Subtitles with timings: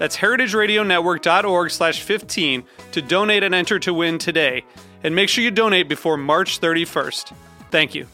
[0.00, 4.64] That's heritageradionetwork.org slash 15 to donate and enter to win today.
[5.04, 7.34] And make sure you donate before March 31st.
[7.70, 8.06] Thank you.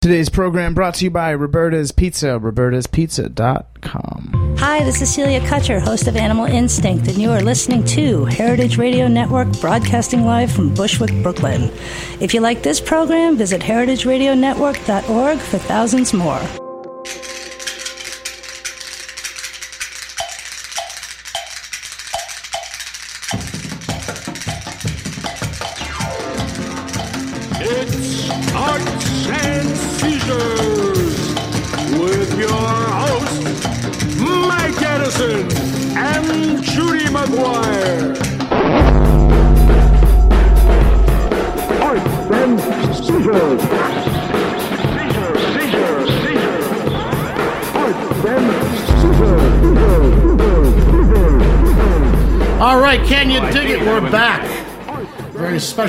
[0.00, 4.56] Today's program brought to you by Roberta's Pizza, robertaspizza.com.
[4.58, 8.76] Hi, this is Celia Kutcher, host of Animal Instinct, and you are listening to Heritage
[8.76, 11.70] Radio Network, broadcasting live from Bushwick, Brooklyn.
[12.20, 16.40] If you like this program, visit heritageradionetwork.org for thousands more.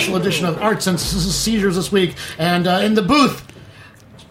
[0.08, 2.16] Special edition of Arts and Seizures this week.
[2.38, 3.46] And uh, in the booth,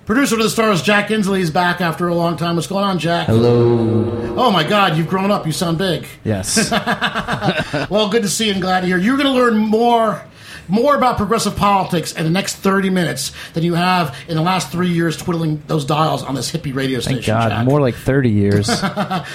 [0.06, 2.54] producer to the stars, Jack Insley, is back after a long time.
[2.56, 3.26] What's going on, Jack?
[3.26, 4.34] Hello.
[4.38, 5.44] Oh my God, you've grown up.
[5.44, 6.06] You sound big.
[6.24, 6.72] Yes.
[7.90, 8.96] Well, good to see you and glad to hear.
[8.96, 10.24] You're going to learn more.
[10.68, 14.72] More about progressive politics in the next 30 minutes than you have in the last
[14.72, 17.22] three years twiddling those dials on this hippie radio station.
[17.22, 17.50] Thank God.
[17.50, 17.64] Jack.
[17.66, 18.68] More like 30 years.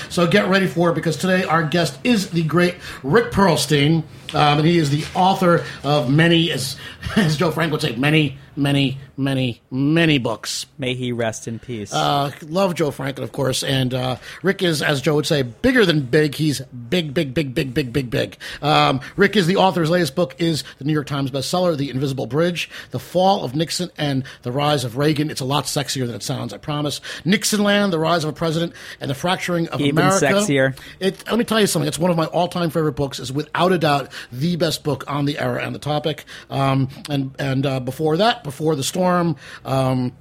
[0.10, 4.04] So get ready for it because today our guest is the great Rick Perlstein,
[4.34, 6.78] um, and he is the author of many, as,
[7.16, 10.66] as Joe Frank would say, many, many, many, many books.
[10.78, 11.94] May he rest in peace.
[11.94, 15.86] Uh, love Joe Franklin, of course, and uh, Rick is, as Joe would say, bigger
[15.86, 16.36] than big.
[16.36, 18.38] He's big, big, big, big, big, big, big.
[18.62, 22.26] Um, Rick is the author's latest book is the New York Times bestseller, The Invisible
[22.28, 25.30] Bridge: The Fall of Nixon and the Rise of Reagan.
[25.30, 27.02] It's a lot sexier than it sounds, I promise.
[27.26, 30.26] Nixonland: The Rise of a President and the Fracturing of Even America.
[30.26, 30.78] sexier.
[31.00, 31.88] It, let me tell you something.
[31.88, 33.20] It's one of my all-time favorite books.
[33.20, 36.26] It's without a doubt the best book on the era and the topic.
[36.50, 39.36] Um, and and uh, before that, before the storm.
[39.66, 40.14] Um,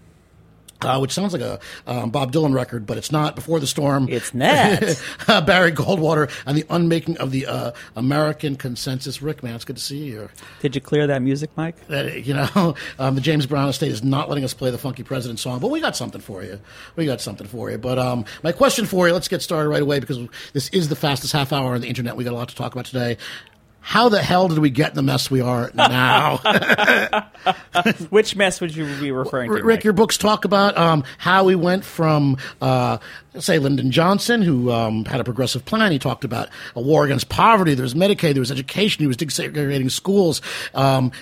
[0.83, 3.35] uh, which sounds like a um, Bob Dylan record, but it's not.
[3.35, 4.83] Before the storm, It's not.
[5.29, 9.21] uh, Barry Goldwater and the unmaking of the uh, American consensus.
[9.21, 10.31] Rick, man, it's good to see you here.
[10.61, 11.87] Did you clear that music, Mike?
[11.89, 15.03] That you know, um, the James Brown estate is not letting us play the Funky
[15.03, 16.59] President song, but we got something for you.
[16.97, 17.79] We got something for you.
[17.79, 20.19] But um, my question for you, let's get started right away because
[20.53, 22.17] this is the fastest half hour on the internet.
[22.17, 23.19] We got a lot to talk about today.
[23.81, 26.39] How the hell did we get in the mess we are now?
[28.11, 29.63] Which mess would you be referring to?
[29.63, 29.85] Rick, Mike?
[29.85, 32.99] your books talk about um, how we went from, uh,
[33.39, 35.93] say, Lyndon Johnson, who um, had a progressive plan.
[35.93, 37.75] He talked about a war against poverty.
[37.75, 38.35] There was Medicaid.
[38.35, 39.03] There was education.
[39.03, 40.43] He was desegregating schools.
[40.75, 41.13] Um,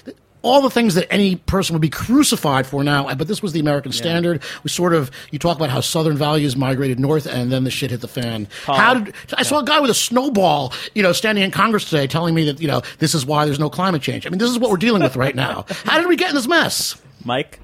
[0.42, 3.60] all the things that any person would be crucified for now, but this was the
[3.60, 4.42] American standard.
[4.62, 7.90] We sort of you talk about how Southern values migrated north, and then the shit
[7.90, 8.48] hit the fan.
[8.64, 12.06] How did I saw a guy with a snowball, you know, standing in Congress today,
[12.06, 14.26] telling me that you know this is why there's no climate change.
[14.26, 15.64] I mean, this is what we're dealing with right now.
[15.84, 17.00] How did we get in this mess?
[17.24, 17.58] Mike,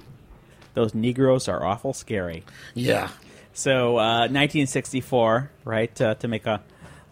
[0.75, 2.45] those Negroes are awful scary.
[2.75, 3.09] Yeah,
[3.53, 6.01] So, uh, 1964, right?
[6.01, 6.61] Uh, to make a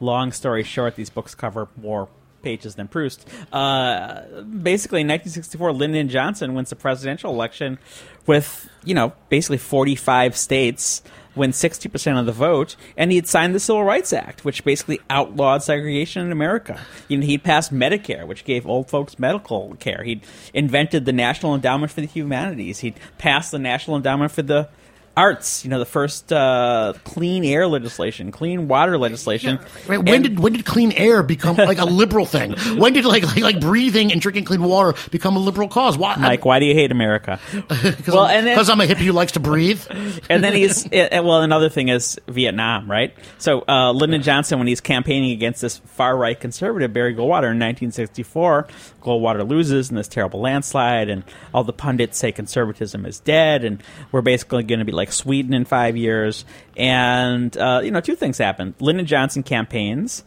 [0.01, 2.09] long story short, these books cover more
[2.43, 3.29] pages than Proust.
[3.53, 7.79] Uh, basically, in 1964, Lyndon Johnson wins the presidential election
[8.27, 11.03] with, you know, basically 45 states
[11.35, 15.01] win 60% of the vote, and he had signed the Civil Rights Act, which basically
[15.09, 16.79] outlawed segregation in America.
[17.09, 20.03] You know, he'd passed Medicare, which gave old folks medical care.
[20.05, 20.23] He'd
[20.53, 22.81] invented the National Endowment for the Humanities.
[22.81, 24.69] He'd passed the National Endowment for the
[25.17, 25.65] arts.
[25.65, 29.59] You know, the first uh, clean air legislation, clean water legislation.
[29.87, 32.55] Right, when And- did when did clean air become like a liberal thing?
[32.83, 35.97] When did like, like like breathing and drinking clean water become a liberal cause?
[35.99, 36.17] Why?
[36.17, 37.39] Mike, why do you hate America?
[37.69, 39.83] because well, I'm, and 'cause I'm a hippie who likes to breathe.
[40.31, 41.43] and then he's eh, well.
[41.43, 43.15] Another thing is Vietnam, right?
[43.39, 47.59] So uh, Lyndon Johnson, when he's campaigning against this far right conservative Barry Goldwater in
[47.59, 48.67] 1964,
[49.03, 53.83] Goldwater loses in this terrible landslide, and all the pundits say conservatism is dead, and
[54.13, 56.45] we're basically going to be like Sweden in five years.
[56.77, 58.75] And uh, you know, two things happen.
[58.79, 60.23] Lyndon Johnson campaigns.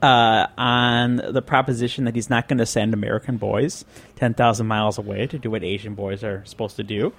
[0.00, 3.84] Uh, on the proposition that he's not going to send American boys
[4.14, 7.12] 10,000 miles away to do what Asian boys are supposed to do.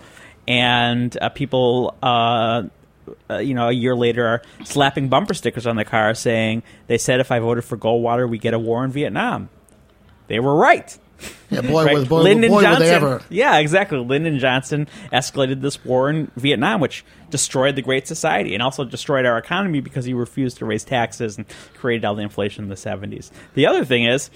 [0.47, 2.63] And uh, people uh,
[3.29, 6.97] uh, you know, a year later are slapping bumper stickers on the car saying they
[6.97, 9.49] said if I voted for Goldwater, we get a war in Vietnam.
[10.27, 10.97] They were right.
[11.49, 11.93] Yeah, boy, Right?
[11.95, 13.21] was boy, Lyndon boy Johnson, ever.
[13.29, 13.97] Yeah, exactly.
[13.99, 19.25] Lyndon Johnson escalated this war in Vietnam, which destroyed the Great Society and also destroyed
[19.25, 21.45] our economy because he refused to raise taxes and
[21.75, 23.31] created all the inflation in the 70s.
[23.55, 24.29] The other thing is,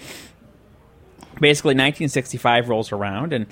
[1.40, 3.46] basically 1965 rolls around, and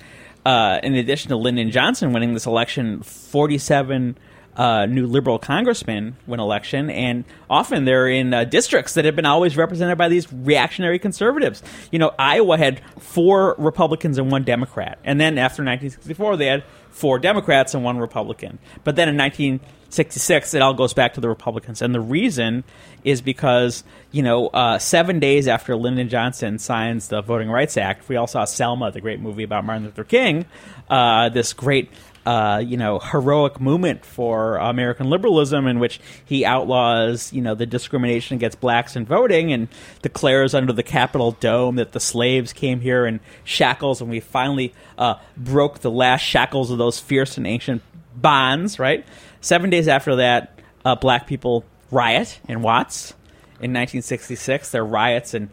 [0.45, 4.17] uh, in addition to Lyndon Johnson winning this election, 47
[4.57, 9.27] uh, new liberal congressmen win election, and often they're in uh, districts that have been
[9.27, 11.63] always represented by these reactionary conservatives.
[11.91, 16.65] You know, Iowa had four Republicans and one Democrat, and then after 1964, they had
[16.91, 18.59] four Democrats and one Republican.
[18.85, 22.65] But then in 1966, it all goes back to the Republicans, and the reason
[23.05, 28.09] is because you know, uh, seven days after Lyndon Johnson signs the Voting Rights Act,
[28.09, 30.45] we all saw Selma, the great movie about Martin Luther King,
[30.89, 31.91] uh, this great.
[32.25, 37.67] Uh, you know, heroic movement for American liberalism, in which he outlaws, you know, the
[37.67, 39.67] discrimination against blacks in voting, and
[40.03, 44.73] declares under the Capitol dome that the slaves came here in shackles, and we finally
[44.99, 47.83] uh, broke the last shackles of those fierce and ancient
[48.15, 48.79] bonds.
[48.79, 49.05] Right.
[49.41, 53.13] Seven days after that, uh, black people riot in Watts
[53.55, 54.71] in 1966.
[54.71, 55.51] There are riots in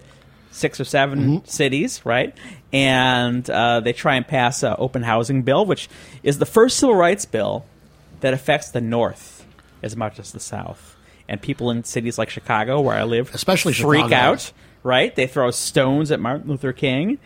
[0.51, 2.35] six or 7 cities, right?
[2.73, 5.89] And uh, they try and pass an open housing bill, which
[6.23, 7.65] is the first civil rights bill
[8.21, 9.45] that affects the North
[9.81, 10.95] as much as the South.
[11.27, 14.15] And people in cities like Chicago, where I live, Especially freak Chicago.
[14.33, 14.51] out,
[14.83, 15.15] right?
[15.15, 17.19] They throw stones at Martin Luther King,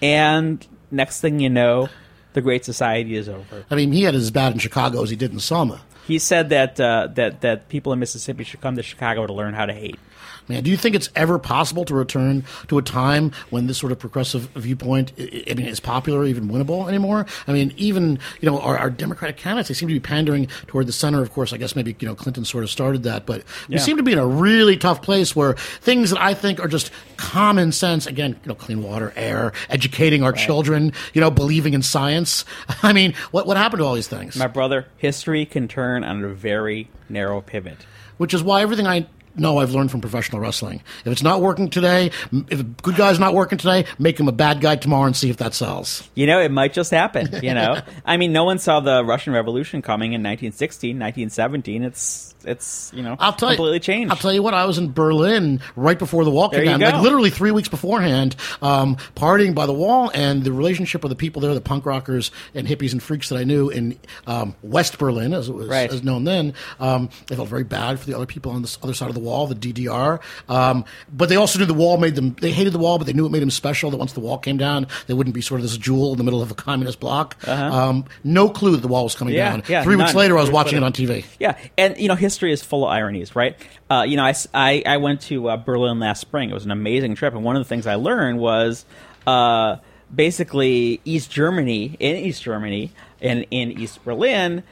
[0.00, 1.88] and next thing you know,
[2.32, 3.64] the Great Society is over.
[3.70, 5.80] I mean, he had it as bad in Chicago as he did in Selma.
[6.06, 9.52] He said that uh, that that people in Mississippi should come to Chicago to learn
[9.54, 9.98] how to hate.
[10.48, 13.92] Man, do you think it's ever possible to return to a time when this sort
[13.92, 17.26] of progressive viewpoint, I mean, is popular, or even winnable anymore?
[17.46, 20.86] I mean, even you know, our, our Democratic candidates they seem to be pandering toward
[20.86, 21.22] the center.
[21.22, 23.96] Of course, I guess maybe you know Clinton sort of started that, but we seem
[23.96, 27.72] to be in a really tough place where things that I think are just common
[27.72, 32.44] sense, again, you know, clean water, air, educating our children, you know, believing in science.
[32.82, 34.36] I mean, what what happened to all these things?
[34.36, 37.78] My brother, history can turn on a very narrow pivot.
[38.18, 40.82] which is why everything I know I've learned from professional wrestling.
[41.04, 42.10] If it's not working today,
[42.48, 45.30] if a good guy's not working today, make him a bad guy tomorrow and see
[45.30, 46.08] if that sells.
[46.14, 47.28] You know, it might just happen.
[47.42, 51.82] You know, I mean, no one saw the Russian Revolution coming in 1916, 1917.
[51.82, 54.10] It's it's you know I'll tell completely you, changed.
[54.12, 54.54] I'll tell you what.
[54.54, 58.36] I was in Berlin right before the wall came down, like literally three weeks beforehand,
[58.62, 62.30] um, partying by the wall, and the relationship with the people there, the punk rockers
[62.54, 65.90] and hippies and freaks that I knew in um, West Berlin, as it was Right.
[65.92, 66.54] as known then.
[66.80, 69.20] Um, I felt very bad for the other people on the other side of the
[69.20, 70.20] wall, the DDR.
[70.48, 72.34] Um, but they also knew the wall made them.
[72.40, 73.90] They hated the wall, but they knew it made them special.
[73.90, 76.24] That once the wall came down, they wouldn't be sort of this jewel in the
[76.24, 77.36] middle of a communist bloc.
[77.48, 79.40] Um, no clue that the wall was coming Uh-huh.
[79.44, 79.62] Yeah, down.
[79.68, 81.24] yeah, three weeks later, I was watching it on TV.
[81.38, 83.56] Yeah, and you know, history is full of ironies, right?
[83.90, 84.24] Uh, you know,
[84.54, 86.50] I I went to uh, Berlin last spring.
[86.50, 88.84] It was an amazing trip, and one of the things I learned was
[89.26, 89.76] uh,
[90.14, 94.62] basically East Germany, in East Germany, and in East Berlin,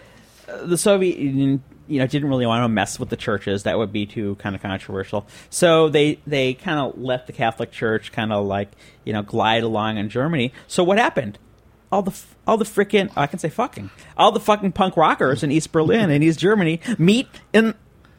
[0.49, 3.65] uh, the Soviet Union, you know, didn't really want to mess with the churches.
[3.65, 5.27] That would be too kind of controversial.
[5.51, 8.71] So they they kind of let the Catholic Church kind of like
[9.05, 10.53] you know glide along in Germany.
[10.69, 11.41] So what happened?
[11.91, 15.51] All the all the freaking I can say fucking all the fucking punk rockers in
[15.51, 17.75] East Berlin and East Germany meet in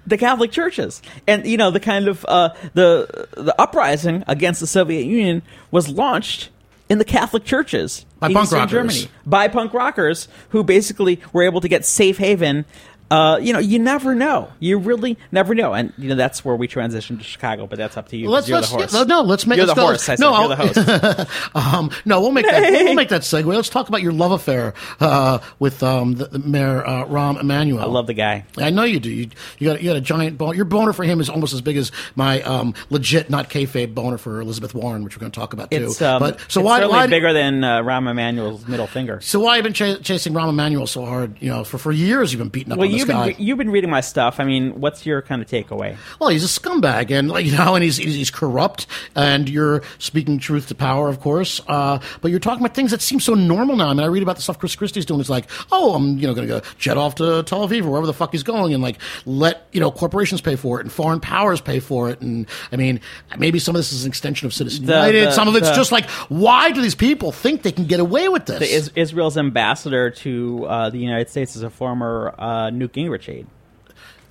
[0.08, 4.68] the Catholic churches, and you know the kind of uh, the the uprising against the
[4.68, 6.50] Soviet Union was launched
[6.90, 8.72] in the Catholic churches By in punk Eastern rockers.
[8.72, 12.66] Germany by punk rockers who basically were able to get safe haven.
[13.12, 14.52] Uh, you know, you never know.
[14.60, 17.66] You really never know, and you know that's where we transition to Chicago.
[17.66, 18.30] But that's up to you.
[18.30, 18.94] Let's, you're let's the horse.
[18.94, 20.10] yeah, no, let's make You're let's the go- horse.
[20.10, 21.56] I said no, you're the host.
[21.56, 23.46] um, no, we'll make that we'll make that segue.
[23.46, 27.82] Let's talk about your love affair uh, with um, the, the Mayor uh, Rahm Emanuel.
[27.82, 28.46] I love the guy.
[28.58, 29.10] I know you do.
[29.10, 30.56] You, you got you got a giant bone.
[30.56, 34.20] Your boner for him is almost as big as my um, legit, not kayfabe boner
[34.20, 35.86] for Elizabeth Warren, which we're going to talk about too.
[35.86, 39.20] It's um, but so it's why certainly why bigger than uh, Rahm Emanuel's middle finger.
[39.22, 41.42] so why have you been ch- chasing Rahm Emanuel so hard?
[41.42, 42.78] You know, for for years you've been beating up.
[42.78, 43.36] Well, on this this you've been guy.
[43.38, 44.40] you've been reading my stuff.
[44.40, 45.98] I mean, what's your kind of takeaway?
[46.20, 50.68] Well, he's a scumbag, and you know, and he's he's, corrupt, and you're speaking truth
[50.68, 51.62] to power, of course.
[51.68, 53.90] Uh, but you're talking about things that seem so normal now.
[53.90, 55.20] I mean, I read about the stuff Chris Christie's doing.
[55.20, 57.90] It's like, oh, I'm you know going to go jet off to Tel Aviv or
[57.90, 60.92] wherever the fuck he's going, and like let you know corporations pay for it and
[60.92, 62.22] foreign powers pay for it.
[62.22, 63.02] And I mean,
[63.38, 65.28] maybe some of this is an extension of Citizen The- United.
[65.28, 68.00] the- some of it's the- just like, why do these people think they can get
[68.00, 68.62] away with this?
[68.62, 73.48] Is- Israel's ambassador to uh, the United States is a former uh, Newt Gingrich aide.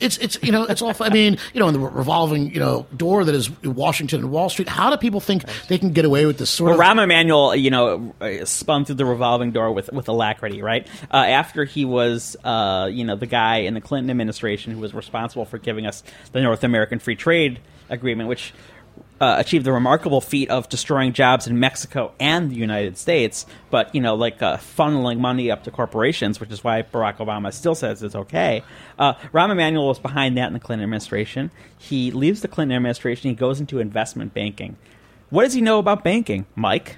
[0.01, 1.05] it's it's you know it's awful.
[1.07, 4.49] I mean, you know, in the revolving you know door that is Washington and Wall
[4.49, 4.69] Street.
[4.69, 6.97] How do people think they can get away with this sort Well, of?
[6.97, 10.87] Rahm Emanuel, you know, uh, spun through the revolving door with with alacrity, right?
[11.13, 14.95] Uh, after he was, uh, you know, the guy in the Clinton administration who was
[14.95, 17.59] responsible for giving us the North American Free Trade
[17.91, 18.53] Agreement, which
[19.21, 23.95] uh, achieved the remarkable feat of destroying jobs in Mexico and the United States, but
[23.95, 27.75] you know, like uh, funneling money up to corporations, which is why Barack Obama still
[27.75, 28.63] says it's okay.
[28.99, 31.51] Uh, Rahm Emanuel was behind that in the Clinton administration.
[31.77, 33.31] He leaves the Clinton administration.
[33.31, 34.77] He goes into investment banking.
[35.31, 36.97] What does he know about banking, Mike?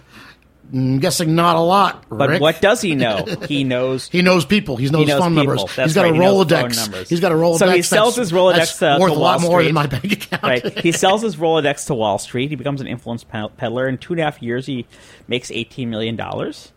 [0.72, 2.04] I'm guessing not a lot.
[2.08, 3.24] But what does he know?
[3.48, 4.08] He knows.
[4.08, 4.76] He knows people.
[4.76, 5.54] He knows, He knows phone people.
[5.56, 5.74] numbers.
[5.74, 6.12] That's He's got right.
[6.12, 6.76] a He Rolodex.
[6.76, 7.08] numbers.
[7.08, 7.58] He's got a Rolodex.
[7.58, 9.66] So he sells his Rolodex that's to- to worth a lot Wall more Street.
[9.66, 10.42] than my bank account.
[10.44, 10.78] Right.
[10.78, 12.50] He sells his Rolodex to Wall Street.
[12.50, 13.88] He becomes an influence peddler.
[13.88, 14.86] In two and a half years, he
[15.26, 16.70] makes eighteen million dollars.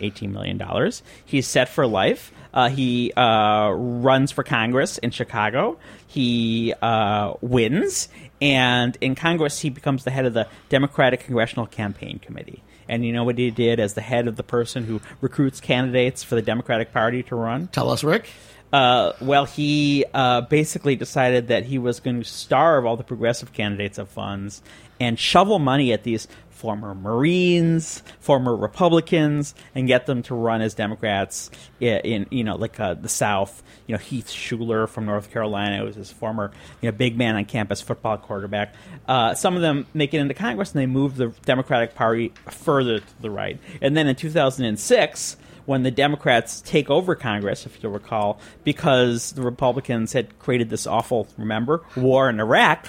[0.00, 1.02] Eighteen million dollars.
[1.24, 2.32] He's set for life.
[2.52, 5.76] Uh, he uh, runs for Congress in Chicago.
[6.06, 8.08] He uh, wins,
[8.40, 12.62] and in Congress, he becomes the head of the Democratic Congressional Campaign Committee.
[12.88, 16.22] And you know what he did as the head of the person who recruits candidates
[16.22, 17.68] for the Democratic Party to run?
[17.68, 18.28] Tell us, Rick.
[18.72, 23.52] Uh, well, he uh, basically decided that he was going to starve all the progressive
[23.52, 24.62] candidates of funds
[25.00, 26.28] and shovel money at these
[26.64, 32.56] former Marines, former Republicans, and get them to run as Democrats in, in you know,
[32.56, 33.62] like uh, the South.
[33.86, 37.44] You know, Heath Shuler from North Carolina was his former, you know, big man on
[37.44, 38.74] campus football quarterback.
[39.06, 43.00] Uh, some of them make it into Congress and they move the Democratic Party further
[43.00, 43.60] to the right.
[43.82, 45.36] And then in 2006,
[45.66, 50.86] when the Democrats take over Congress, if you'll recall, because the Republicans had created this
[50.86, 52.88] awful, remember, war in Iraq.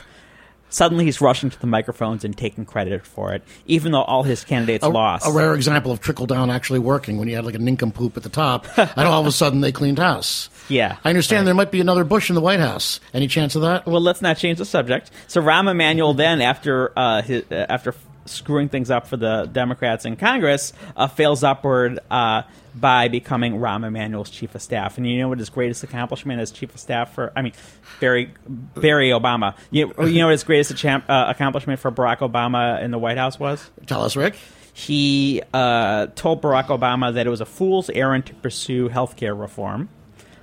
[0.75, 4.44] Suddenly, he's rushing to the microphones and taking credit for it, even though all his
[4.44, 5.25] candidates A, lost.
[5.25, 8.24] a rare example of trickle down actually working when you had like a nincompoop at
[8.24, 10.50] the top, and all of a sudden they cleaned house.
[10.67, 13.00] Yeah, I understand there might be another Bush in the White House.
[13.13, 13.86] Any chance of that?
[13.86, 15.12] Well, let's not change the subject.
[15.27, 20.03] So Rahm Emanuel then, after uh, his, uh, after screwing things up for the Democrats
[20.03, 22.41] in Congress, uh, fails upward uh,
[22.75, 24.98] by becoming Rahm Emanuel's chief of staff.
[24.98, 27.32] And you know what his greatest accomplishment as chief of staff for?
[27.36, 27.53] I mean,
[28.00, 29.55] Barry Barry Obama.
[29.72, 33.39] You, you know what his greatest uh, accomplishment for Barack Obama in the White House
[33.39, 33.70] was?
[33.86, 34.36] Tell us, Rick.
[34.74, 39.88] he uh, told Barack Obama that it was a fool's errand to pursue healthcare reform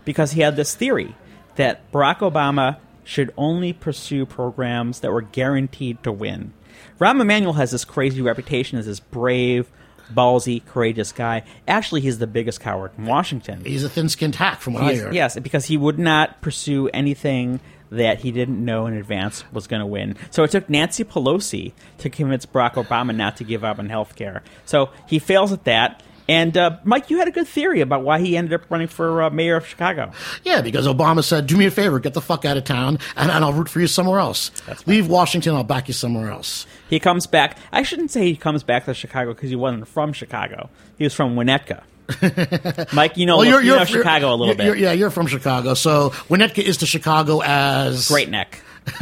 [0.05, 1.15] because he had this theory
[1.57, 6.55] that Barack Obama should only pursue programs that were guaranteed to win.
[6.99, 9.71] Rahm Emanuel has this crazy reputation as this brave,
[10.13, 11.43] ballsy, courageous guy.
[11.69, 13.65] Actually, he's the biggest coward in Washington.
[13.65, 15.13] He's a thin-skinned hack, from what I hear.
[15.13, 19.81] yes, because he would not pursue anything that he didn't know in advance was going
[19.81, 20.17] to win.
[20.31, 24.17] So it took Nancy Pelosi to convince Barack Obama not to give up on health
[24.17, 24.43] care.
[24.65, 26.03] So he fails at that.
[26.29, 29.23] And uh, Mike, you had a good theory about why he ended up running for
[29.25, 30.12] uh, mayor of Chicago.
[30.45, 33.31] Yeah, because Obama said, "Do me a favor, get the fuck out of town, and,
[33.31, 34.50] and I'll root for you somewhere else.
[34.87, 37.59] Leave Washington, I'll back you somewhere else." He comes back.
[37.73, 40.71] I shouldn't say he comes back to Chicago because he wasn't from Chicago.
[40.99, 41.83] He was from Winnetka.
[42.93, 44.67] Mike, you know, Well, you know Chicago a little you're- bit.
[44.67, 48.61] you're- yeah, you're from Chicago, so Winnetka is to Chicago as Great neck.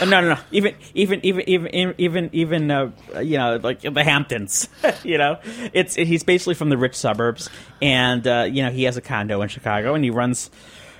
[0.00, 0.40] Uh, no, no, no.
[0.50, 2.90] Even, even, even, even, even, even, uh,
[3.20, 4.68] you know, like the Hamptons.
[5.04, 5.38] you know,
[5.72, 7.50] it's he's basically from the rich suburbs,
[7.82, 10.50] and uh, you know he has a condo in Chicago, and he runs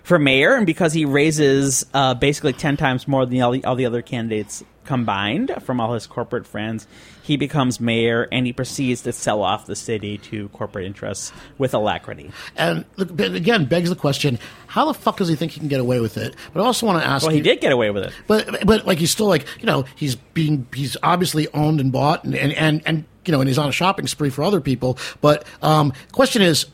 [0.03, 3.75] for mayor, and because he raises uh, basically ten times more than all the, all
[3.77, 6.87] the other candidates combined from all his corporate friends,
[7.23, 11.75] he becomes mayor, and he proceeds to sell off the city to corporate interests with
[11.75, 12.31] alacrity.
[12.57, 15.81] And look, again, begs the question: How the fuck does he think he can get
[15.81, 16.35] away with it?
[16.53, 17.23] But I also want to ask.
[17.23, 18.13] Well, he you- did get away with it.
[18.27, 22.25] but but like he's still like you know he's being he's obviously owned and bought
[22.25, 24.99] and and and, and you know and he's on a shopping spree for other people.
[25.21, 26.67] But um, question is.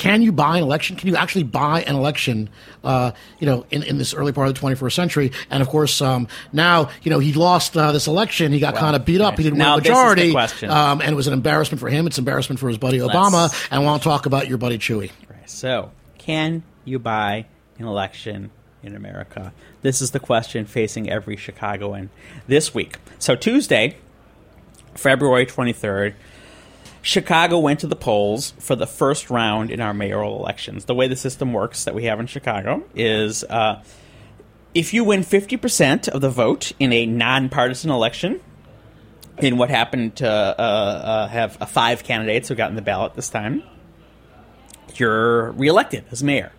[0.00, 0.96] Can you buy an election?
[0.96, 2.48] Can you actually buy an election?
[2.82, 6.00] Uh, you know, in, in this early part of the 21st century, and of course,
[6.00, 8.50] um, now you know he lost uh, this election.
[8.50, 9.36] He got kind of beat up.
[9.36, 10.34] He didn't Now win the majority.
[10.66, 12.06] Um, and it was an embarrassment for him.
[12.06, 13.52] It's embarrassment for his buddy Obama.
[13.70, 15.10] And I want to talk about your buddy Chuy.
[15.44, 17.44] So, can you buy
[17.78, 18.52] an election
[18.82, 19.52] in America?
[19.82, 22.08] This is the question facing every Chicagoan
[22.46, 22.96] this week.
[23.18, 23.98] So, Tuesday,
[24.94, 26.14] February 23rd,
[27.02, 30.84] Chicago went to the polls for the first round in our mayoral elections.
[30.84, 33.82] The way the system works that we have in Chicago is uh,
[34.74, 38.40] if you win 50% of the vote in a nonpartisan election,
[39.38, 43.14] in what happened to uh, uh, have uh, five candidates who got in the ballot
[43.14, 43.62] this time,
[44.96, 46.52] you're reelected as mayor.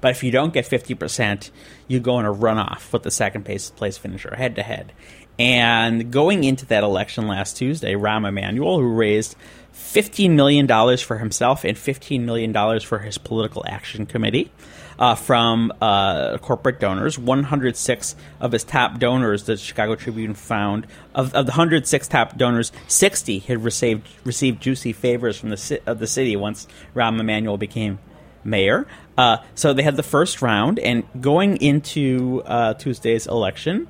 [0.00, 1.50] But if you don't get 50%,
[1.88, 4.92] you go in a runoff with the second place, place finisher, head to head.
[5.38, 9.36] And going into that election last Tuesday, Rahm Emanuel, who raised
[9.78, 10.66] $15 million
[10.98, 14.50] for himself and $15 million for his political action committee
[14.98, 17.18] uh, from uh, corporate donors.
[17.18, 22.72] 106 of his top donors, the Chicago Tribune found, of, of the 106 top donors,
[22.88, 27.98] 60 had received, received juicy favors from the, of the city once Rahm Emanuel became
[28.44, 28.86] mayor.
[29.16, 33.88] Uh, so they had the first round, and going into uh, Tuesday's election,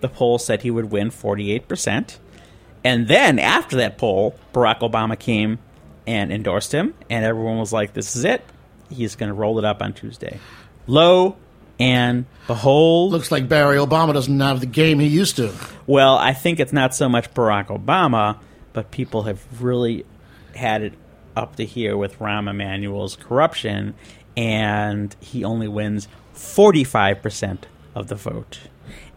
[0.00, 2.18] the poll said he would win 48%.
[2.84, 5.58] And then after that poll, Barack Obama came
[6.06, 8.44] and endorsed him, and everyone was like, this is it.
[8.90, 10.38] He's going to roll it up on Tuesday.
[10.86, 11.36] Lo
[11.80, 13.10] and behold.
[13.12, 15.52] Looks like Barry Obama doesn't have the game he used to.
[15.86, 18.38] Well, I think it's not so much Barack Obama,
[18.74, 20.04] but people have really
[20.54, 20.92] had it
[21.34, 23.94] up to here with Rahm Emanuel's corruption,
[24.36, 27.60] and he only wins 45%
[27.94, 28.60] of the vote.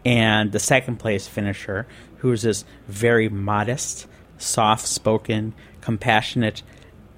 [0.04, 1.86] And the second place finisher,
[2.18, 4.06] who's this very modest,
[4.38, 6.62] soft spoken, compassionate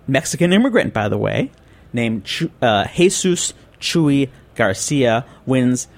[0.07, 1.51] Mexican immigrant, by the way,
[1.93, 2.29] named
[2.61, 5.89] uh, Jesus Chuy Garcia, wins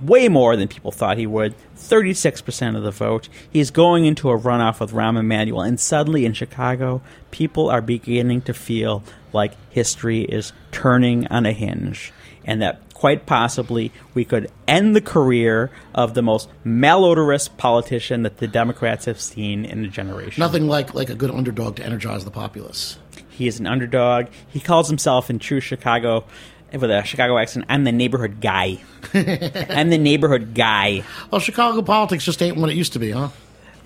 [0.00, 3.28] way more than people thought he would 36% of the vote.
[3.50, 8.42] He's going into a runoff with Rahm Emanuel, and suddenly in Chicago, people are beginning
[8.42, 12.12] to feel like history is turning on a hinge,
[12.44, 18.38] and that quite possibly we could end the career of the most malodorous politician that
[18.38, 20.40] the Democrats have seen in a generation.
[20.40, 22.96] Nothing like like a good underdog to energize the populace.
[23.28, 24.28] He is an underdog.
[24.48, 26.24] He calls himself in true Chicago
[26.72, 28.78] with a Chicago accent, I'm the neighborhood guy.
[29.12, 31.04] I'm the neighborhood guy.
[31.30, 33.28] Well, Chicago politics just ain't what it used to be, huh?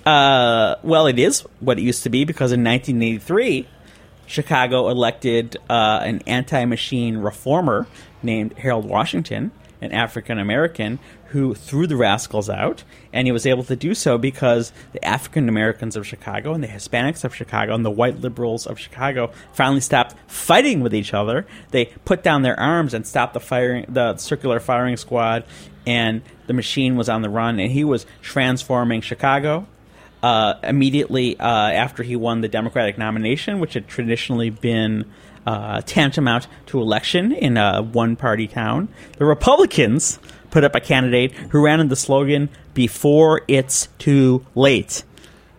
[0.08, 3.66] Uh, well, it is what it used to be because in 1983,
[4.28, 7.86] Chicago elected uh, an anti machine reformer
[8.22, 12.84] named Harold Washington, an African American who threw the rascals out.
[13.12, 16.68] And he was able to do so because the African Americans of Chicago and the
[16.68, 21.46] Hispanics of Chicago and the white liberals of Chicago finally stopped fighting with each other.
[21.70, 25.44] They put down their arms and stopped the firing, the circular firing squad,
[25.86, 27.58] and the machine was on the run.
[27.58, 29.66] And he was transforming Chicago
[30.22, 35.04] uh, immediately uh, after he won the Democratic nomination, which had traditionally been
[35.46, 38.88] uh, tantamount to election in a one party town.
[39.16, 40.18] The Republicans
[40.50, 45.04] put up a candidate who ran in the slogan, Before It's Too Late.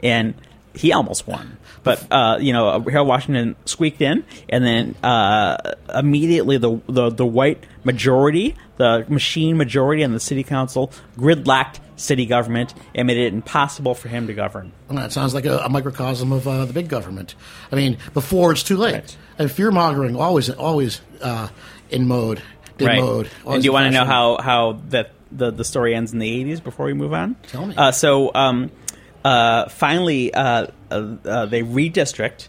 [0.01, 0.33] And
[0.73, 1.57] he almost won.
[1.89, 5.57] But, uh, you know, Harold Washington squeaked in, and then uh,
[5.93, 12.25] immediately the, the, the white majority, the machine majority on the city council, gridlocked city
[12.25, 14.71] government and made it impossible for him to govern.
[14.87, 17.35] Well, that sounds like a, a microcosm of uh, the big government.
[17.71, 18.93] I mean, before it's too late.
[18.93, 19.17] Right.
[19.37, 21.49] And fear mongering always always uh,
[21.89, 22.41] in mode.
[22.77, 23.29] In mode.
[23.45, 26.29] And do you want to know how how that the the story ends in the
[26.29, 27.35] eighties before we move on?
[27.47, 27.75] Tell me.
[27.75, 28.71] Uh, so um,
[29.23, 32.47] uh, finally, uh, uh, uh, they redistrict,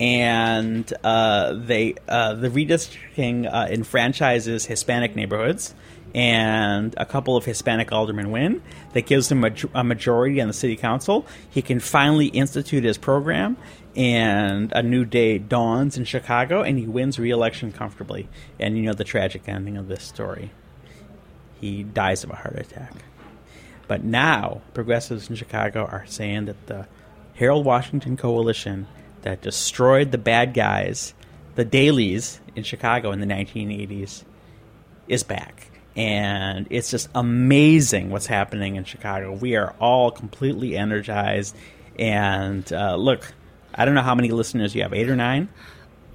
[0.00, 5.74] and uh, they uh, the redistricting uh, enfranchises Hispanic neighborhoods.
[6.14, 8.62] And a couple of Hispanic aldermen win.
[8.94, 11.26] That gives him a, a majority on the city council.
[11.50, 13.58] He can finally institute his program,
[13.94, 18.26] and a new day dawns in Chicago, and he wins re-election comfortably.
[18.58, 20.50] And you know the tragic ending of this story.
[21.60, 22.94] He dies of a heart attack.
[23.88, 26.86] But now, progressives in Chicago are saying that the
[27.38, 28.86] Harold Washington coalition
[29.22, 31.14] that destroyed the bad guys,
[31.54, 34.24] the Daleys in Chicago in the 1980s,
[35.08, 35.70] is back.
[35.96, 39.32] And it's just amazing what's happening in Chicago.
[39.32, 41.56] We are all completely energized.
[41.98, 43.32] And uh, look,
[43.74, 45.48] I don't know how many listeners you have, eight or nine?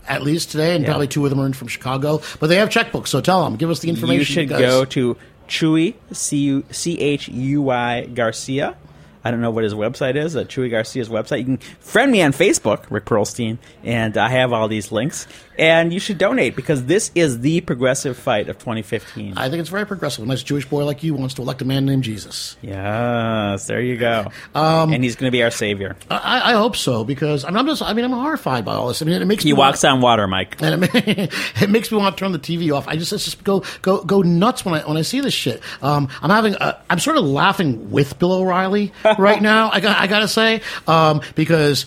[0.08, 0.90] At least today, and Yeah.
[0.92, 2.22] probably two of them are in from Chicago.
[2.40, 3.56] But they have checkbooks, so tell them.
[3.56, 4.20] Give us the information.
[4.20, 8.76] You should go to Chuy C U C H U Y Garcia.
[9.24, 10.36] I don't know what his website is.
[10.36, 11.40] Uh, Chuy Garcia's website.
[11.40, 15.28] You can friend me on Facebook, Rick Perlstein, and I have all these links.
[15.58, 19.38] And you should donate because this is the progressive fight of 2015.
[19.38, 20.24] I think it's very progressive.
[20.24, 22.58] A nice Jewish boy like you wants to elect a man named Jesus.
[22.62, 24.32] yes, there you go.
[24.56, 25.96] Um, and he's going to be our savior.
[26.10, 27.82] I, I hope so because I mean, I'm just.
[27.84, 29.02] I mean, I'm horrified by all this.
[29.02, 30.56] I mean, it makes He walks on water, Mike.
[30.62, 31.32] and it,
[31.62, 32.88] it makes me want to turn the TV off.
[32.88, 35.62] I just, it's just go go go nuts when I when I see this shit.
[35.82, 36.56] Um, I'm having
[36.90, 39.69] I'm sort of laughing with Bill O'Reilly right now.
[39.71, 41.86] I got I gotta say um, because.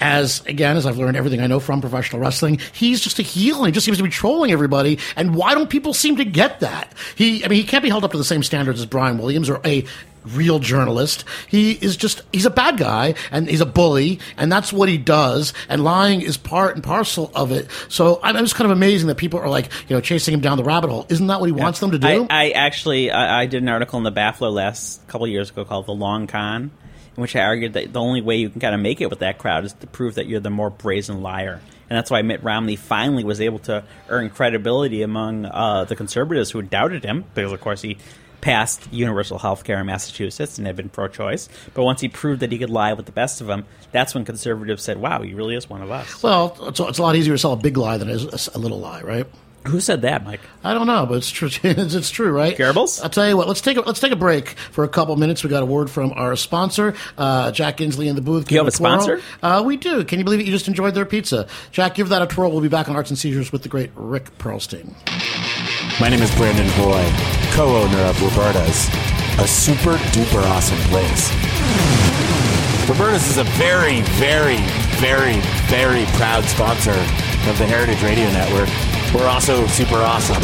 [0.00, 3.58] as again as I've learned everything I know from professional wrestling, he's just a heel
[3.58, 4.98] and he just seems to be trolling everybody.
[5.14, 6.92] And why don't people seem to get that?
[7.14, 9.48] He, I mean, he can't be held up to the same standards as Brian Williams
[9.48, 9.84] or a
[10.24, 11.24] real journalist.
[11.48, 14.98] He is just he's a bad guy and he's a bully and that's what he
[14.98, 17.68] does and lying is part and parcel of it.
[17.88, 20.40] So I'm, I'm just kind of amazing that people are like, you know, chasing him
[20.40, 21.06] down the rabbit hole.
[21.08, 22.26] Isn't that what he wants them to do?
[22.30, 25.64] I, I actually I, I did an article in the Baffler last couple years ago
[25.64, 26.70] called "The Long Con,"
[27.16, 29.20] in which I argued that the only way you can kind of make it with
[29.20, 31.60] that crowd is to prove that you're the more brazen liar,
[31.90, 36.50] and that's why Mitt Romney finally was able to earn credibility among uh, the conservatives
[36.50, 37.98] who doubted him because, of course, he
[38.44, 41.48] passed universal health care in Massachusetts and had been pro-choice.
[41.72, 44.26] But once he proved that he could lie with the best of them, that's when
[44.26, 47.34] conservatives said, "Wow, he really is one of us." well, it's, it's a lot easier
[47.34, 49.26] to sell a big lie than it is a little lie, right?
[49.66, 50.40] Who said that, Mike?
[50.62, 51.48] I don't know, but it's true.
[51.62, 52.54] it's, it's true, right?
[52.54, 53.02] Goebbels?
[53.02, 53.48] I'll tell you what.
[53.48, 55.42] Let's take a, let's take a break for a couple minutes.
[55.42, 58.52] We got a word from our sponsor, uh, Jack Inslee in the booth.
[58.52, 59.00] You have a twirl.
[59.00, 59.22] sponsor?
[59.42, 60.04] Uh, we do.
[60.04, 60.46] Can you believe it?
[60.46, 61.46] You just enjoyed their pizza.
[61.72, 62.50] Jack, give that a twirl.
[62.50, 64.92] We'll be back on Arts and Seizures with the great Rick Perlstein.
[65.98, 66.68] My name is Brandon
[67.54, 68.88] Hoy, co-owner of Roberta's,
[69.38, 71.30] a super duper awesome place.
[72.88, 74.58] Roberta's is a very, very,
[74.98, 78.68] very, very proud sponsor of the Heritage Radio Network.
[79.14, 80.42] We're also super awesome.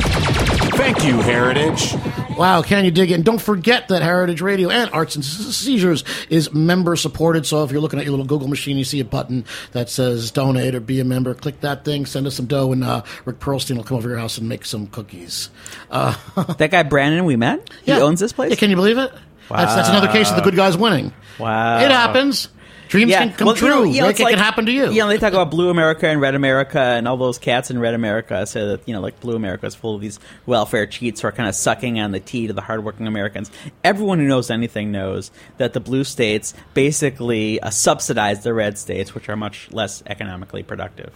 [0.77, 1.95] Thank you, Heritage.
[2.37, 3.15] Wow, can you dig it?
[3.15, 7.45] And don't forget that Heritage Radio and Arts and Seizures is member supported.
[7.45, 10.31] So if you're looking at your little Google machine, you see a button that says
[10.31, 11.35] donate or be a member.
[11.35, 14.19] Click that thing, send us some dough, and uh, Rick Perlstein will come over your
[14.19, 15.51] house and make some cookies.
[15.91, 16.15] Uh,
[16.59, 17.69] That guy Brandon we met.
[17.85, 18.51] He owns this place.
[18.51, 19.13] Yeah, can you believe it?
[19.49, 21.13] That's, that's another case of the good guys winning.
[21.39, 21.81] Wow.
[21.81, 22.49] It happens.
[22.91, 23.89] Dreams can come well, true.
[23.89, 24.91] you know, it's it like- can happen to you.
[24.91, 27.79] You know, they talk about Blue America and Red America and all those cats in
[27.79, 31.21] Red America say that, you know, like Blue America is full of these welfare cheats
[31.23, 33.51] who are kind of sucking on the teat to the hardworking Americans.
[33.85, 39.15] Everyone who knows anything knows that the blue states basically uh, subsidize the red states,
[39.15, 41.13] which are much less economically productive.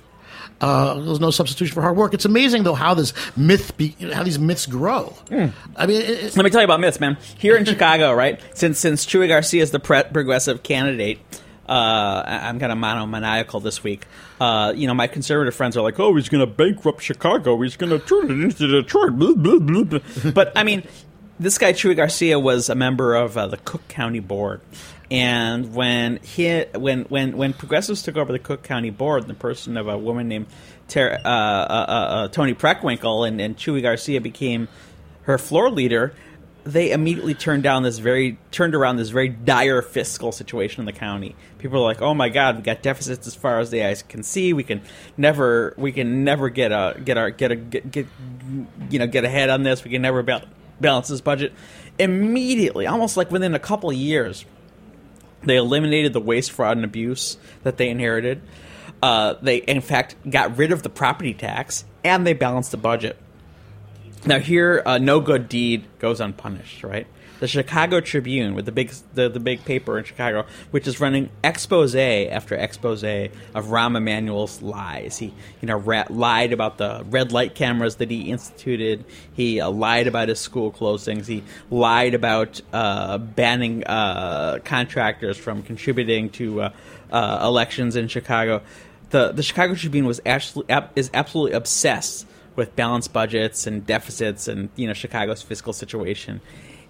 [0.60, 2.14] Uh, there's no substitution for hard work.
[2.14, 5.06] It's amazing though how this myth, be, how these myths grow.
[5.28, 5.46] Hmm.
[5.76, 7.16] I mean, it- Let me tell you about myths, man.
[7.38, 8.40] Here in Chicago, right?
[8.54, 11.18] Since since Chuy Garcia is the pre- progressive candidate,
[11.68, 14.07] uh, I'm kind of monomaniacal this week.
[14.40, 17.61] Uh, you know, my conservative friends are like, "Oh, he's going to bankrupt Chicago.
[17.61, 20.33] He's going to turn it into Detroit." Blah, blah, blah.
[20.33, 20.87] But I mean,
[21.38, 24.61] this guy Chuy Garcia was a member of uh, the Cook County Board.
[25.11, 29.77] And when he, when when when progressives took over the Cook County Board, the person
[29.77, 30.46] of a woman named
[30.88, 34.68] Ter- uh, uh, uh, Toni Preckwinkle and, and Chuy Garcia became
[35.22, 36.14] her floor leader,
[36.64, 40.92] they immediately turned down this very turned around this very dire fiscal situation in the
[40.92, 41.37] county.
[41.59, 44.22] People are like, "Oh my God, we got deficits as far as the eyes can
[44.22, 44.53] see.
[44.53, 44.81] We can
[45.16, 48.07] never, we can never get a get our get a get, get
[48.90, 49.85] you know get ahead on this.
[49.85, 50.48] We can never ba-
[50.81, 51.53] balance this budget."
[51.98, 54.44] Immediately, almost like within a couple of years,
[55.42, 58.40] they eliminated the waste, fraud, and abuse that they inherited.
[59.03, 63.18] Uh, they, in fact, got rid of the property tax and they balanced the budget.
[64.26, 67.06] Now, here, uh, no good deed goes unpunished, right?
[67.40, 71.28] The Chicago Tribune, with the big the, the big paper in Chicago, which is running
[71.42, 75.18] expose after expose of Rahm Emanuel's lies.
[75.18, 75.76] He, you know,
[76.08, 79.04] lied about the red light cameras that he instituted.
[79.34, 81.26] He uh, lied about his school closings.
[81.26, 86.70] He lied about uh, banning uh, contractors from contributing to uh,
[87.12, 88.62] uh, elections in Chicago.
[89.10, 90.64] The the Chicago Tribune was actually
[90.96, 96.40] is absolutely obsessed with balanced budgets and deficits and you know Chicago's fiscal situation,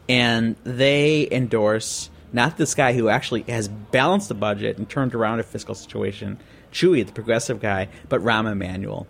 [0.08, 5.38] and they endorse not this guy who actually has balanced the budget and turned around
[5.38, 6.38] a fiscal situation,
[6.72, 9.06] Chuy, the progressive guy, but Rahm Emanuel.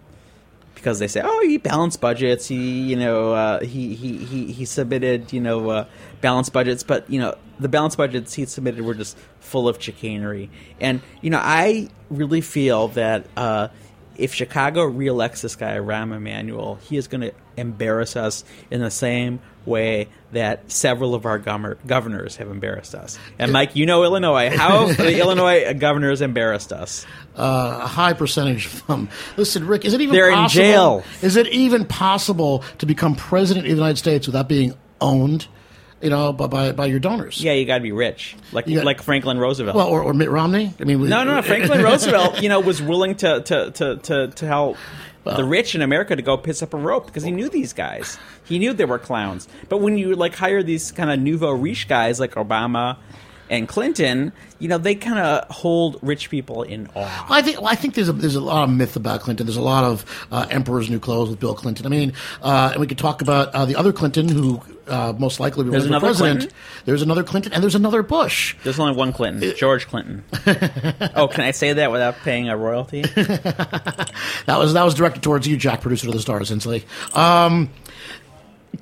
[0.74, 2.46] Because they say, oh, he balanced budgets.
[2.46, 5.86] He, you know, uh, he, he he he submitted, you know, uh,
[6.20, 6.82] balanced budgets.
[6.82, 10.50] But you know, the balanced budgets he submitted were just full of chicanery.
[10.80, 13.68] And you know, I really feel that uh,
[14.16, 18.90] if Chicago reelects this guy, Rahm Emanuel, he is going to embarrass us in the
[18.90, 23.18] same way that several of our gover- governors have embarrassed us.
[23.38, 24.50] And Mike, you know Illinois.
[24.54, 27.06] How have the Illinois governors embarrassed us?
[27.36, 29.08] uh, a high percentage of them.
[29.36, 31.02] Listen, Rick, is it even They're in jail.
[31.22, 35.46] Is it even possible to become president of the United States without being owned,
[36.00, 37.40] you know, by by, by your donors?
[37.42, 39.76] Yeah, you got to be rich, like got- like Franklin Roosevelt.
[39.76, 40.72] Well, or, or Mitt Romney.
[40.80, 41.42] I mean, we- No, no, no.
[41.52, 44.76] Franklin Roosevelt, you know, was willing to to to to, to help
[45.24, 48.18] the rich in America to go piss up a rope because he knew these guys.
[48.44, 49.48] He knew they were clowns.
[49.70, 52.98] But when you like hire these kind of nouveau riche guys like Obama
[53.50, 57.26] and Clinton, you know, they kind of hold rich people in awe.
[57.28, 59.46] I think well, I think there's a there's a lot of myth about Clinton.
[59.46, 61.86] There's a lot of uh, emperor's new clothes with Bill Clinton.
[61.86, 65.40] I mean, uh, and we could talk about uh, the other Clinton who uh, most
[65.40, 66.40] likely will There's another president.
[66.40, 66.58] Clinton?
[66.84, 68.56] There's another Clinton, and there's another Bush.
[68.64, 70.24] There's only one Clinton, George Clinton.
[71.14, 73.04] oh, can I say that without paying a royalty?
[74.46, 76.84] That was that was directed towards you, Jack, producer of the Stars, Inslee.
[77.16, 77.70] Um,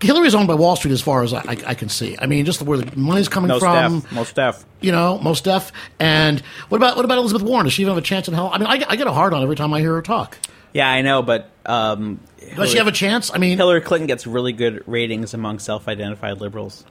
[0.03, 2.17] Hillary's owned by Wall Street, as far as I, I, I can see.
[2.19, 4.05] I mean, just where the money's coming No from.
[4.13, 4.65] Most staff.
[4.81, 5.73] You know, most deaf.
[5.99, 7.65] And what about what about Elizabeth Warren?
[7.65, 8.51] Does she even have a chance in hell?
[8.53, 10.37] I mean, I, get- I get a hard on every time I hear her talk.
[10.73, 12.19] Yeah, I know, but um,
[12.57, 13.31] Does she have a chance?
[13.33, 16.85] I mean, Hillary Clinton gets really good ratings among self-identified liberals.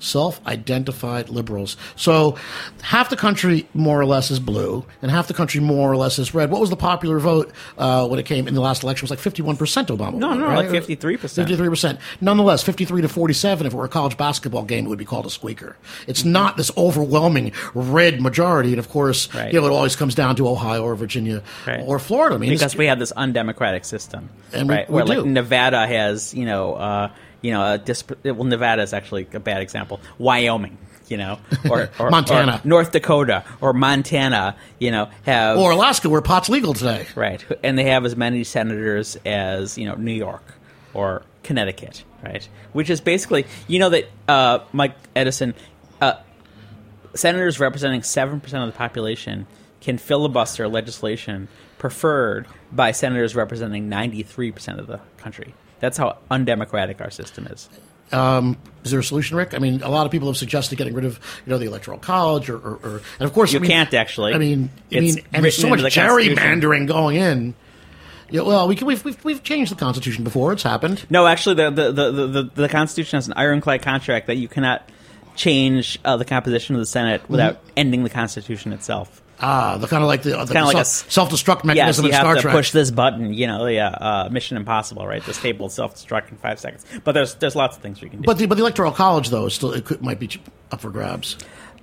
[0.00, 1.76] Self-identified liberals.
[1.96, 2.36] So
[2.82, 6.18] half the country more or less is blue, and half the country more or less
[6.18, 6.50] is red.
[6.50, 9.04] What was the popular vote uh, when it came in the last election?
[9.04, 10.14] It was like fifty-one percent Obama.
[10.14, 10.70] No, won, no, right?
[10.70, 11.20] like 53%.
[11.30, 11.98] Fifty-three percent.
[12.20, 13.66] Nonetheless, fifty-three to forty-seven.
[13.66, 15.76] If it were a college basketball game, it would be called a squeaker.
[16.06, 19.52] It's not this overwhelming red majority, and of course, Right.
[19.52, 21.82] you know, it always comes down to Ohio or Virginia Right.
[21.86, 22.34] or Florida.
[22.36, 24.88] I mean, because we have this undemocratic system, And we- right?
[24.88, 25.14] we Where do.
[25.22, 27.10] like Nevada has, you know, uh,
[27.42, 30.00] you know, a disp- well, Nevada is actually a bad example.
[30.18, 30.76] Wyoming,
[31.08, 31.38] you know,
[31.70, 32.60] or, or Montana.
[32.64, 37.06] or North Dakota, or Montana, you know, have or Alaska, where pot's legal today.
[37.14, 40.42] right, and they have as many senators as you know New York
[40.94, 42.46] or Connecticut, right?
[42.72, 45.54] Which is basically, you know, that uh, Mike Edison,
[46.00, 46.14] uh,
[47.14, 49.46] senators representing seven percent of the population
[49.80, 51.48] can filibuster legislation
[51.78, 55.54] preferred by senators representing ninety three percent of the country.
[55.80, 57.68] That's how undemocratic our system is.
[58.10, 59.52] Um, is there a solution, Rick?
[59.54, 61.98] I mean, a lot of people have suggested getting rid of, you know, the electoral
[61.98, 64.32] college, or, or, or and of course, You I mean- can't actually.
[64.34, 67.54] I mean, I mean, and there's so much the gerrymandering going in.
[68.30, 71.04] Yeah, well, we can, we've, we've we've changed the Constitution before; it's happened.
[71.08, 74.48] No, actually, the the, the, the, the the Constitution has an ironclad contract that you
[74.48, 74.86] cannot
[75.34, 79.22] change uh, the composition of the Senate without ending the Constitution itself.
[79.40, 82.04] Ah, the kind of like the, the kinda like a self, s- self-destruct Yes, mechanism
[82.06, 82.54] you in have Star to Trek.
[82.54, 83.32] push this button.
[83.32, 85.24] You know, yeah, uh, Mission Impossible, right?
[85.24, 86.84] This table will self-destruct in five seconds.
[87.04, 88.26] But there's there's lots of things we can do.
[88.26, 90.28] but the but the electoral college, though, is still it could, might be
[90.72, 91.36] up for grabs.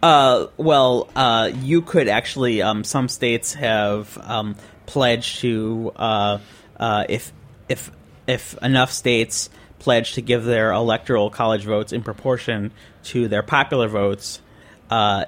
[0.04, 2.62] Uh, well, uh, you could actually.
[2.62, 6.40] Um, some states have um, pledged to uh,
[6.78, 7.32] uh, if
[7.70, 7.90] if
[8.28, 12.72] if enough states pledge to give their electoral college votes in proportion
[13.06, 14.42] to their popular votes.
[14.90, 15.26] Uh,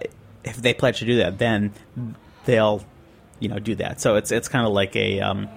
[0.50, 1.74] if they pledge to do that, then
[2.46, 2.84] they'll
[3.40, 4.02] you know do that.
[4.02, 5.50] So it's it's kind of like a um,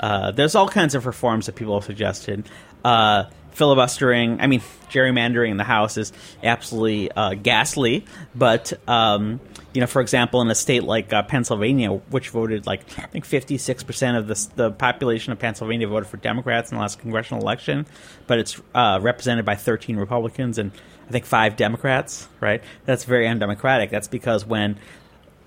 [0.00, 2.48] uh, there's all kinds of reforms that people have suggested.
[2.84, 6.12] Uh, filibustering, I mean, gerrymandering in the House is
[6.44, 8.04] absolutely uh, ghastly.
[8.34, 9.40] But um,
[9.74, 13.24] you know, for example, in a state like uh, Pennsylvania, which voted like I think
[13.24, 17.42] 56 percent of the the population of Pennsylvania voted for Democrats in the last congressional
[17.42, 17.86] election,
[18.26, 20.72] but it's uh, represented by 13 Republicans and
[21.08, 22.28] I think five Democrats.
[22.40, 22.62] Right?
[22.84, 23.90] That's very undemocratic.
[23.90, 24.78] That's because when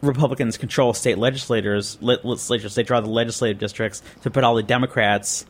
[0.01, 2.75] Republicans control state legislators, le- legislatures.
[2.75, 5.45] They draw the legislative districts to put all the Democrats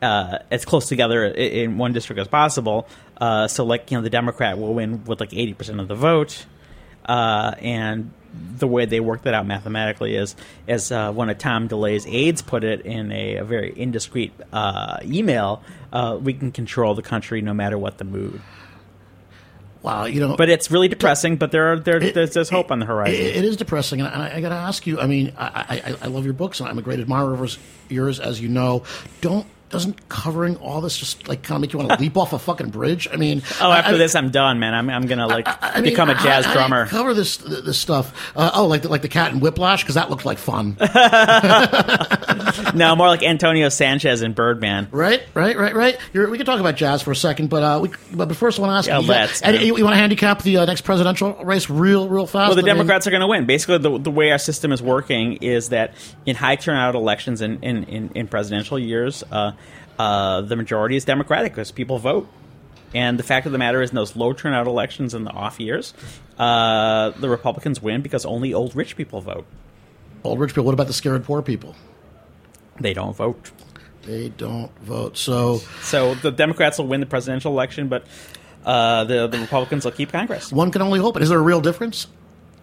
[0.00, 2.88] uh, as close together in one district as possible.
[3.20, 5.94] Uh, so, like you know, the Democrat will win with like eighty percent of the
[5.94, 6.46] vote,
[7.04, 8.12] uh, and
[8.56, 10.36] the way they work that out mathematically is,
[10.68, 14.98] as uh, one of Tom DeLay's aides put it in a, a very indiscreet uh,
[15.02, 18.40] email, uh, we can control the country no matter what the mood.
[19.82, 21.36] Wow, you know, But it's really depressing.
[21.36, 23.14] But there are there, It- there's, there's hope on the horizon.
[23.14, 25.00] It, it is depressing, and I, I got to ask you.
[25.00, 28.20] I mean, I, I, I love your books, and I'm a great admirer of yours,
[28.20, 28.82] as you know.
[29.22, 32.32] Don't doesn't covering all this just like kind of make you want to leap off
[32.32, 33.08] a fucking bridge?
[33.12, 34.74] I mean, Oh, after I- this, I'm done, man.
[34.74, 36.86] I'm, I'm gonna like I mean, become a jazz how- how do drummer.
[36.86, 38.32] Cover this this stuff.
[38.36, 40.76] Uh, oh, like the, like the cat and Whiplash because that looked like fun,
[42.74, 44.88] no, more like Antonio Sanchez and Birdman.
[44.90, 45.22] right?
[45.34, 45.56] Right?
[45.56, 45.74] Right?
[45.74, 45.98] Right?
[46.12, 48.62] You're, we can talk about jazz for a second, but uh, we, but first I
[48.62, 49.64] want to ask Yeah, you, let's, and man.
[49.66, 52.48] you, want to handicap the uh, next presidential race real real fast?
[52.48, 53.46] Well, the I mean, Democrats are going to win.
[53.46, 55.94] Basically, the, the way our system is working is that
[56.26, 59.52] in high turnout elections in, in, in, in presidential years, uh,
[60.00, 62.28] uh, the majority is Democratic because people vote.
[62.92, 65.60] And the fact of the matter is, in those low turnout elections in the off
[65.60, 65.94] years,
[66.38, 69.46] uh, the Republicans win because only old rich people vote.
[70.24, 70.64] old rich people.
[70.64, 71.76] What about the scared poor people?
[72.80, 73.50] They don't vote.
[74.02, 75.16] They don't vote.
[75.18, 78.06] So So the Democrats will win the presidential election, but
[78.64, 80.50] uh, the, the Republicans will keep Congress.
[80.52, 81.20] one can only hope.
[81.20, 82.06] Is there a real difference?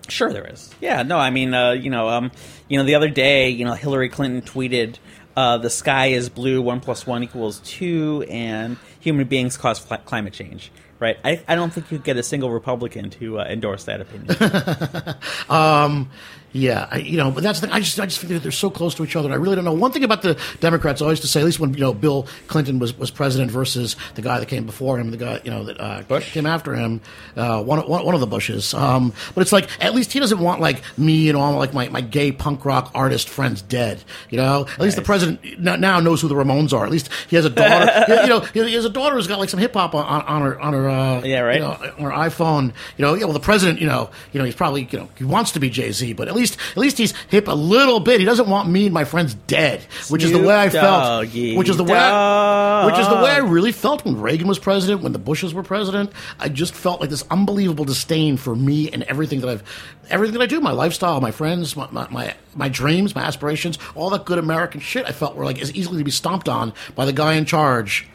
[0.09, 0.73] Sure, there is.
[0.81, 2.31] Yeah, no, I mean, uh, you know, um,
[2.69, 4.97] you know, the other day, you know, Hillary Clinton tweeted,
[5.37, 6.61] uh, "The sky is blue.
[6.61, 11.17] One plus one equals two, and human beings cause cli- climate change." Right?
[11.23, 14.35] I, I don't think you'd get a single Republican to uh, endorse that opinion.
[16.53, 17.75] Yeah, I, you know, but that's the thing.
[17.75, 19.31] I just, I just think that they're so close to each other.
[19.31, 19.73] I really don't know.
[19.73, 22.25] One thing about the Democrats, I always to say, at least when you know Bill
[22.47, 25.65] Clinton was, was president versus the guy that came before him, the guy you know
[25.65, 26.31] that uh, Bush?
[26.31, 27.01] came after him,
[27.35, 28.73] uh, one, one one of the Bushes.
[28.73, 31.89] Um, but it's like at least he doesn't want like me and all like my,
[31.89, 34.03] my gay punk rock artist friends dead.
[34.29, 36.85] You know, at least the president now knows who the Ramones are.
[36.85, 38.05] At least he has a daughter.
[38.23, 40.41] you know, he has a daughter who's got like some hip hop on, on, on
[40.41, 41.55] her on her uh, Yeah, right.
[41.55, 42.73] you know, on her iPhone.
[42.97, 43.25] You know, yeah.
[43.25, 45.69] Well, the president, you know, you know, he's probably you know he wants to be
[45.69, 48.19] Jay Z, but least at least he's hip a little bit.
[48.19, 51.03] He doesn't want me and my friends dead, which is the way I felt.
[51.57, 54.59] Which is the way, I, which is the way I really felt when Reagan was
[54.59, 56.11] president, when the Bushes were president.
[56.39, 59.63] I just felt like this unbelievable disdain for me and everything that I've,
[60.09, 63.77] everything that I do, my lifestyle, my friends, my my my, my dreams, my aspirations,
[63.95, 65.05] all that good American shit.
[65.05, 68.07] I felt were like as easily to be stomped on by the guy in charge.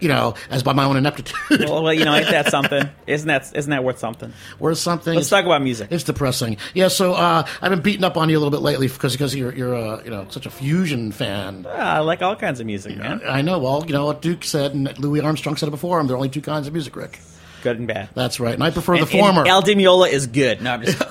[0.00, 2.88] You know, as by my own ineptitude, Well, you know, ain't that something?
[3.06, 4.32] Isn't that isn't that worth something?
[4.58, 5.14] Worth something.
[5.14, 5.88] Let's talk about music.
[5.90, 6.56] It's depressing.
[6.74, 9.34] Yeah, so uh, I've been beating up on you a little bit lately because because
[9.34, 11.66] you're you're uh, you know such a fusion fan.
[11.68, 13.20] Ah, I like all kinds of music, man.
[13.26, 13.58] I know.
[13.58, 16.02] Well, you know what Duke said, and Louis Armstrong said it before.
[16.04, 17.18] There are only two kinds of music, Rick.
[17.62, 18.08] Good and bad.
[18.14, 19.40] That's right, and I prefer And- the former.
[19.40, 20.62] and Al Di Meola is good.
[20.62, 20.98] No, I'm just.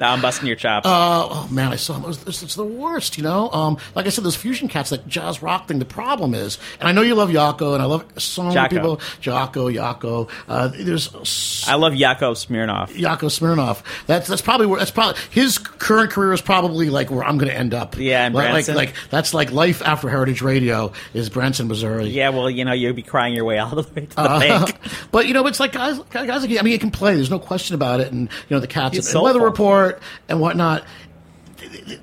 [0.00, 0.86] no, I'm busting your chops.
[0.88, 2.04] oh man, I saw them.
[2.04, 3.50] It was, it's, it's the worst, you know.
[3.50, 5.78] Um, like I said, those fusion cats, that jazz rock thing.
[5.78, 8.68] The problem is, and I know you love Yako, and I love so many Jocko.
[8.68, 9.00] people.
[9.20, 10.28] Jocko, Yako.
[10.48, 12.90] Uh, there's s- I love Yakov Smirnoff.
[12.90, 13.82] Yako Smirnoff.
[14.06, 17.50] That's that's probably where that's probably his current career is probably like where I'm going
[17.50, 17.96] to end up.
[17.96, 18.74] Yeah, in like, like Branson.
[18.76, 22.06] like that's like life after Heritage Radio is Branson, Missouri.
[22.08, 24.40] Yeah, well, you know, you'll be crying your way all the way to the Uh,
[24.40, 24.78] bank.
[25.10, 27.14] but you know, it's like guys, guys like I mean, he can play.
[27.14, 28.12] There's no question about it.
[28.12, 29.40] And you know, the cats and, Weather.
[29.40, 30.84] Report and whatnot.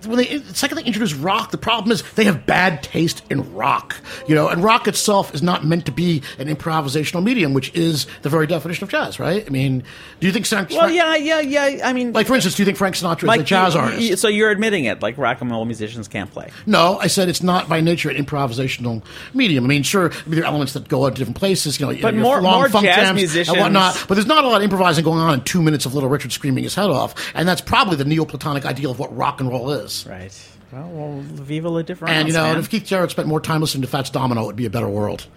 [0.05, 3.53] When they the second they introduce rock, the problem is they have bad taste in
[3.53, 3.95] rock.
[4.27, 8.07] You know, and rock itself is not meant to be an improvisational medium, which is
[8.21, 9.45] the very definition of jazz, right?
[9.45, 9.83] I mean,
[10.19, 10.69] do you think Frank?
[10.71, 11.87] Well, yeah, yeah, yeah.
[11.87, 14.01] I mean, Like for instance, do you think Frank Sinatra is a jazz artist?
[14.01, 16.49] you- so you're admitting it, like rock and roll musicians can't play.
[16.65, 19.63] No, I said it's not by nature an improvisational medium.
[19.63, 22.15] I mean, sure, there are elements that go out to different places, you know, But
[22.15, 24.05] more- long more funk jazz musicians- and whatnot.
[24.07, 26.31] But there's not a lot of improvising going on in two minutes of Little Richard
[26.31, 29.71] screaming his head off, and that's probably the Neoplatonic ideal of what rock and roll
[29.71, 30.05] is.
[30.07, 30.33] Right.
[30.71, 32.13] Well, well Viva la difference.
[32.13, 32.57] And you know, man.
[32.57, 35.27] if Keith Jarrett spent more time listening to Fats Domino, it'd be a better world.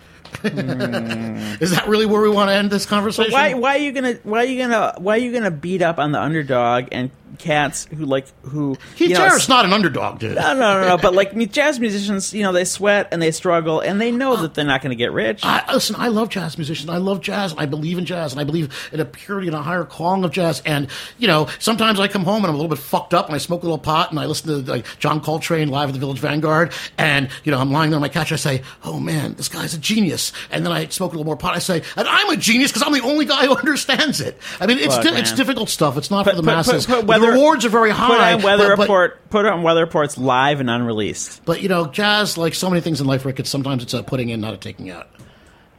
[0.40, 0.48] Hmm.
[1.61, 3.33] is that really where we want to end this conversation?
[3.33, 5.98] why why are you gonna why are you gonna why are you gonna beat up
[5.98, 10.18] on the underdog and cats who like who Keith you know, Jarrett's not an underdog,
[10.18, 10.35] dude.
[10.37, 10.97] no, no, no, no.
[11.05, 14.55] But like jazz musicians, you know, they sweat and they struggle, and they know that
[14.55, 15.40] they're not going to get rich.
[15.44, 16.88] I, listen, I love jazz musicians.
[16.88, 17.53] I love jazz.
[17.53, 20.25] And I believe in jazz, and I believe in a purity and a higher calling
[20.25, 20.62] of jazz.
[20.64, 23.35] And you know, sometimes I come home and I'm a little bit fucked up, and
[23.35, 25.99] I smoke a little pot, and I listen to like John Coltrane live at the
[26.01, 28.33] Village Vanguard, and you know, I'm lying there on my couch.
[28.33, 31.37] I say, "Oh man, this guy's a genius." And then I smoke a little more
[31.37, 31.55] pot.
[31.55, 34.66] I say, "And I'm a genius because I'm the only guy who understands it." I
[34.66, 35.97] mean, it's Look, di- it's difficult stuff.
[35.97, 36.87] It's not for the masses.
[36.87, 38.09] put- put But the weather- rewards are very high.
[38.09, 39.31] Put on Weather but- but- Report.
[39.31, 41.43] Put on Weather Report's live and unreleased.
[41.45, 44.03] But you know, jazz, like so many things in life, Rick, it's sometimes it's a
[44.03, 45.09] putting in, not a taking out.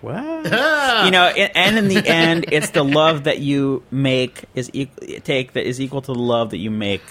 [0.02, 0.16] What?
[1.06, 5.54] you know, and in the end, it's the love that you make is equal, take
[5.54, 7.02] that is equal to the love that you make.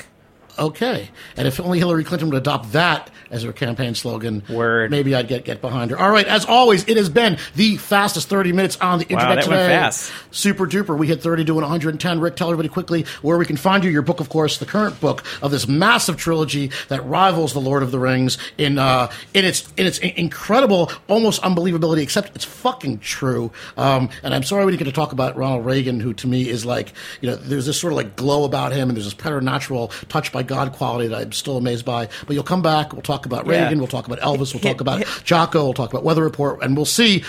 [0.58, 1.10] Okay.
[1.36, 4.90] And if only Hillary Clinton would adopt that as her campaign slogan, Word.
[4.90, 5.98] maybe I'd get get behind her.
[5.98, 6.26] All right.
[6.26, 9.56] As always, it has been the fastest 30 minutes on the internet wow, that today.
[9.56, 10.12] went fast.
[10.30, 10.96] Super duper.
[10.96, 12.20] We hit 30 doing 110.
[12.20, 13.90] Rick, tell everybody quickly where we can find you.
[13.90, 17.82] Your book, of course, the current book of this massive trilogy that rivals The Lord
[17.82, 22.02] of the Rings in uh, in its in its incredible, almost unbelievability.
[22.02, 23.50] Except it's fucking true.
[23.76, 26.48] Um, and I'm sorry we didn't get to talk about Ronald Reagan, who to me
[26.48, 29.14] is like you know there's this sort of like glow about him, and there's this
[29.14, 32.09] preternatural touch by God quality that I'm still amazed by.
[32.26, 32.92] But you'll come back.
[32.92, 33.62] We'll talk about Yeah.
[33.64, 33.78] Reagan.
[33.78, 34.52] We'll talk about Elvis.
[34.54, 35.64] We'll talk about Jocko.
[35.64, 37.24] We'll talk about Weather Report, and we'll see.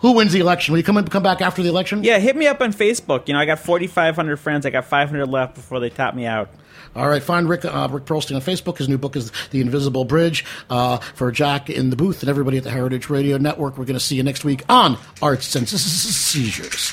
[0.00, 0.72] Who wins the election?
[0.72, 2.04] Will you come in, come back after the election?
[2.04, 3.26] Yeah, hit me up on Facebook.
[3.26, 4.66] You know, I got 4,500 friends.
[4.66, 6.50] I got 500 left before they top me out.
[6.94, 8.76] All right, find Rick uh, Rick Perlstein on Facebook.
[8.76, 10.44] His new book is The Invisible Bridge.
[10.68, 13.98] Uh, for Jack in the booth and everybody at the Heritage Radio Network, we're going
[13.98, 16.92] to see you next week on Arts and Seizures.